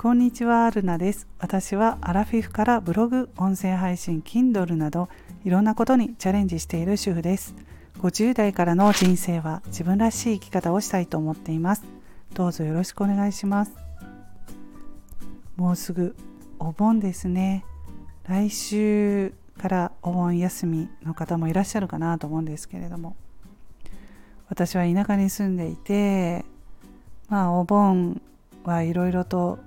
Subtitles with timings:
[0.00, 1.26] こんにちは、ルナです。
[1.40, 5.08] 私はアラフィフからブログ、音声配信、Kindle など
[5.44, 7.56] いろんなことにチャレンジしている主婦です。
[7.98, 11.82] 50代からの人生は自分らしい生き方をしたいと思っています。
[12.32, 13.72] どうぞよろしくお願いします。
[15.56, 16.14] もうすぐ
[16.60, 17.64] お盆ですね。
[18.28, 23.16] 来週からお盆休みの方もいらっしゃるかなと思うんですけれども
[24.48, 26.44] 私は田舎に住んでいて
[27.28, 28.22] まあお盆
[28.62, 29.58] はいろいろと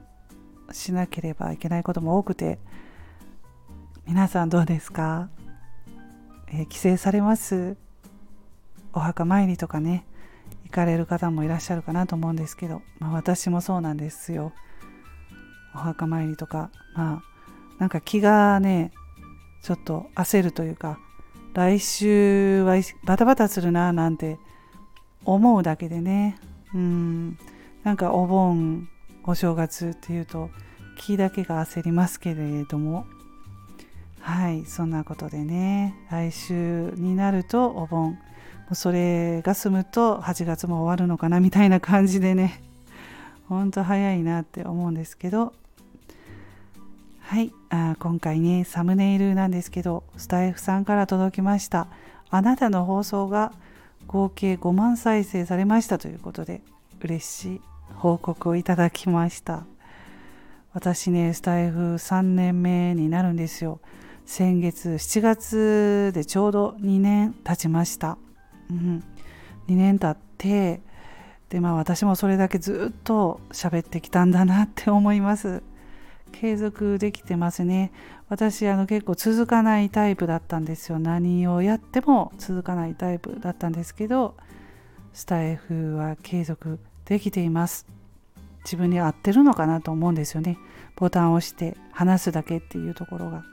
[0.73, 2.59] しなければいけないことも多くて
[4.05, 5.29] 皆さんどうですか、
[6.47, 7.77] えー、帰省されます？
[8.93, 10.05] お墓参りとかね
[10.65, 14.53] 行かれる方もいらっしゃるかなと思うんですけど、まあ、私もそうなんですよ。
[15.73, 17.23] お墓参りとかまあ
[17.79, 18.91] なんか気がね
[19.63, 20.99] ちょっと焦るというか
[21.53, 22.75] 来週は
[23.05, 24.37] バタバタするななんて
[25.23, 26.37] 思うだけでね。
[26.73, 27.37] うん。
[27.83, 28.87] なんかお盆
[29.23, 30.49] お正月っていうと
[30.97, 33.05] 気だけが焦りますけれども。
[34.19, 38.11] はいそんなことでね来週になるとお盆。
[38.11, 38.17] も
[38.71, 42.63] うそれが済むと8月も終わるのかなみたいな感じでね
[43.49, 45.53] ほんと早いなって思うんですけど。
[47.21, 51.87] はいあ今回ねサムネイルなんですけどスタイフさんから届きました。
[52.29, 53.53] あなたの放送が
[54.07, 56.61] 合計5万再生されましたということで
[57.01, 57.70] 嬉しい。
[57.95, 59.65] 報告をいただきました。
[60.73, 63.79] 私ねスタイフ3年目になるんですよ。
[64.25, 68.17] 先月7月でちょうど2年経ちました、
[68.69, 69.03] うん、
[69.67, 70.81] 2年経って
[71.49, 75.63] でまあ私もそれだけずっと喋ってきたんだなって思います。
[76.31, 77.91] 継続できてますね。
[78.29, 80.99] 私あの結構続かないタイプだったんですよ。
[80.99, 84.35] 何をやっても続かないタイプだったんですけど
[85.11, 87.85] スタイフは継続できています。
[88.63, 90.57] 自分に合ってるのかなと思うんですよね。
[90.95, 93.43] ボタンを押して話すだけっていうところが。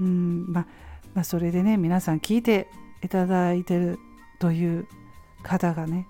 [0.00, 0.66] うんま、
[1.14, 2.68] まあ、それでね皆さん聞いて
[3.02, 3.98] いただいてる
[4.40, 4.88] という
[5.42, 6.08] 方がね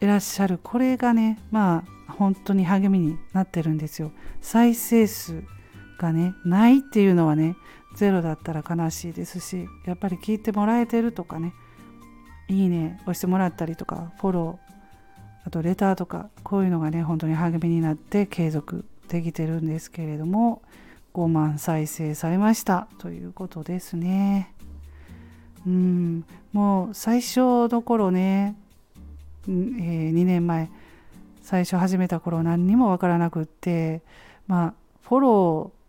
[0.00, 0.58] いらっしゃる。
[0.62, 4.12] これがねまあ本当に励みになってるんですよ。
[4.40, 5.42] 再生数
[5.98, 7.56] がねないっていうのはね
[7.96, 11.54] ゼロだったら悲しいですしやっぱり聞いてもらえてるとかね
[12.48, 14.74] いいね押してもらったりとかフォロー
[15.46, 20.62] あとレターとかこういうのがね本当に励みになって継続できてるんですけれども
[21.14, 22.88] 5万再生されました。
[22.98, 24.52] ということですね。
[25.64, 26.24] うん。
[26.52, 28.56] もう最初の頃ね、
[29.46, 30.70] えー、2年前
[31.42, 34.02] 最初始めた頃何にも分からなくって
[34.48, 35.83] まあフォロー、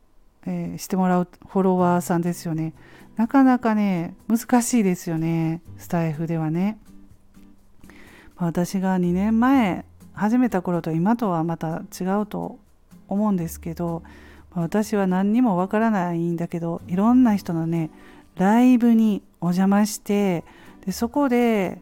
[0.46, 2.74] えー、してもらうフォロワーさんですよね。
[3.16, 6.78] なかなかね難しいですよねスタイフではね。
[8.38, 12.60] 私が2年前始めた頃と今とはまた違うと
[13.08, 14.04] 思うんですけど
[14.54, 17.92] 私は何にもわからないんだけどいろんな人のね
[18.36, 20.44] ライブにお邪魔して
[20.86, 21.82] でそこで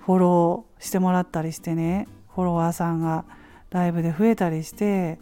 [0.00, 3.24] フォローしてもらったりしてねフォロワーさんが
[3.70, 5.18] ライブで増えたりして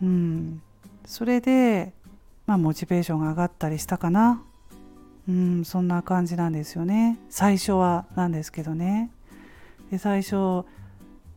[0.00, 0.62] うん。
[1.04, 1.92] それで
[2.46, 4.42] まあモチベーションが上がったりしたかな。
[5.28, 7.18] うんそんな感じなんですよね。
[7.30, 9.10] 最初はなんですけどね。
[9.90, 10.64] で最初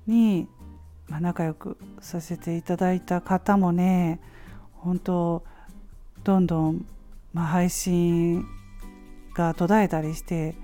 [0.07, 0.47] に、
[1.07, 4.19] まあ、仲良くさせていただいた方もね
[4.73, 5.43] 本当
[6.23, 6.85] どんどん、
[7.33, 8.45] まあ、配信
[9.35, 10.55] が途絶えたりして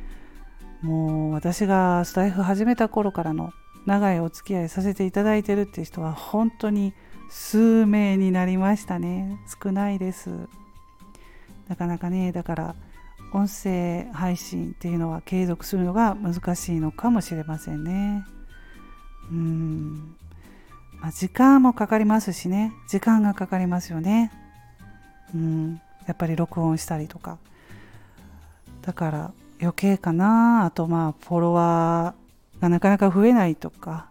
[0.81, 3.51] もう私がスタイフ始めた頃からの
[3.85, 6.93] 長いお付き合いさせていただいてるって人は本当に
[7.31, 9.39] 数名になりましたね。
[9.63, 10.29] 少ないです。
[11.69, 12.75] なかなかねだから
[13.33, 18.25] 音声配信っていうのは継続するのが難しいのかもしれませんね。
[19.31, 20.15] うん、
[20.99, 22.73] まあ、時間もかかりますしね。
[22.89, 24.29] 時間がかかりますよね。
[25.33, 27.37] うん、やっぱり録音したりとか。
[28.81, 29.31] だから
[29.61, 30.65] 余計かな。
[30.65, 34.10] あとまあフォロワーがなかなか増えないとか。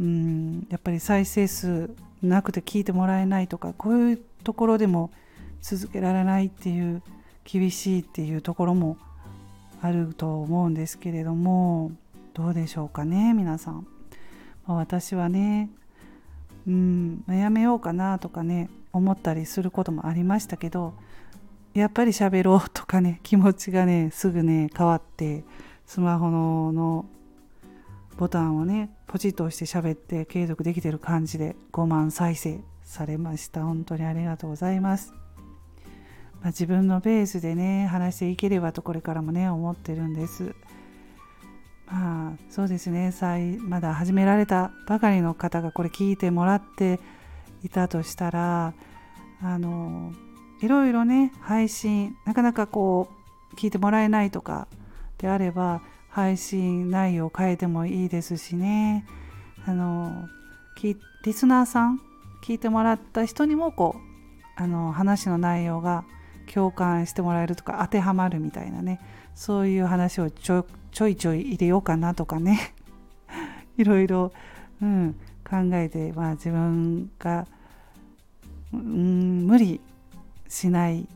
[0.00, 5.10] うんやっぱり再生数なくて聞いてもらえないとかこういうところでも
[5.60, 7.02] 続けられないっていう
[7.44, 8.96] 厳しいっていうところも
[9.82, 11.92] あると思うんですけれども
[12.34, 13.86] どうでしょうかね皆さん、
[14.66, 15.70] まあ、私はね
[16.66, 20.94] うんやめようかなとかね思ったりすることもありましたけど
[21.74, 25.44] やっぱり喋ろうとかね気持ちがねすぐね変わって
[25.86, 27.06] スマホのの
[28.16, 33.62] ボタンをねポチッと押して喋って継続できてる感じで5万再生されました。
[33.62, 35.12] 本当にありがとうございます。
[36.40, 40.54] まあ、自分のベースでね話していければとこれからもね思ってるんです、
[41.86, 43.12] まあそうですね。
[43.60, 46.98] まだ始められたばかりの方がこれ聞いてもらって
[47.62, 48.72] いたとしたら
[49.42, 50.12] あの
[50.62, 53.08] いろいろね配信なかなかこ
[53.52, 54.66] う聞いてもらえないとか
[55.18, 59.06] であれば配信内容を変えてもいいですしね。
[59.66, 60.28] あの
[61.22, 62.00] リスナーさん
[62.42, 66.04] 聞いてもらった人にもこうあの話の内容が
[66.52, 69.00] 共感してもらえるとか当てはまるみたいなね。
[69.34, 70.64] そういう話をちょ
[71.08, 72.74] いちょい入れようかなとかね。
[73.78, 74.32] いろいろ、
[74.82, 75.14] うん、
[75.48, 77.46] 考えて、まあ、自分が、
[78.72, 79.80] うん、無理
[80.48, 81.06] しない。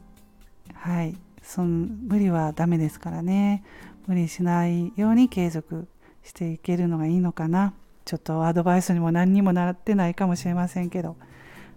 [0.72, 1.16] はい。
[1.44, 3.62] その無理はダメですからね。
[4.06, 5.86] 無理しないように継続
[6.22, 7.74] していけるのがいいのかな。
[8.04, 11.16] ちょっとアドバイスにも何にもなってないかもしれませんけど。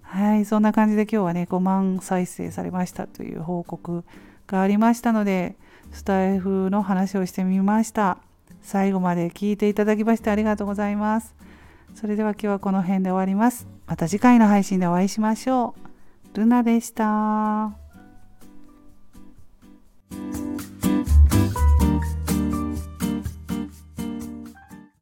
[0.02, 4.06] はいそんな感じで今日はね5万再生されましたという報告
[4.48, 5.58] がありましたので
[5.92, 8.18] スタイフの話をしてみました。
[8.62, 11.36] 最後まで聞いていただきましてありがとうございます。
[11.94, 13.68] それでは今日はこの辺で終わります。
[13.86, 15.76] また次回の配信でお会いしましょ
[16.34, 16.38] う。
[16.38, 17.87] ルナでした。